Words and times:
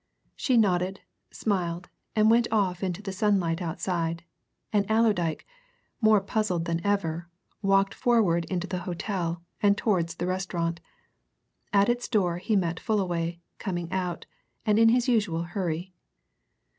She 0.35 0.57
nodded, 0.57 1.01
smiled, 1.29 1.87
and 2.15 2.31
went 2.31 2.47
off 2.51 2.81
into 2.81 3.03
the 3.03 3.11
sunlight 3.11 3.61
outside, 3.61 4.23
and 4.73 4.83
Allerdyke, 4.89 5.45
more 6.01 6.19
puzzled 6.21 6.65
than 6.65 6.83
ever, 6.83 7.29
walked 7.61 7.93
forward 7.93 8.45
into 8.45 8.65
the 8.65 8.79
hotel 8.79 9.43
and 9.61 9.77
towards 9.77 10.15
the 10.15 10.25
restaurant. 10.25 10.79
At 11.71 11.87
its 11.87 12.07
door 12.07 12.39
he 12.39 12.55
met 12.55 12.79
Fullaway, 12.79 13.41
coming 13.59 13.91
out, 13.91 14.25
and 14.65 14.79
in 14.79 14.89
his 14.89 15.07
usual 15.07 15.43
hurry. 15.43 15.93